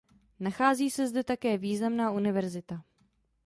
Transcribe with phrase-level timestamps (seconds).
[0.39, 2.83] Nachází se zde také významná univerzita.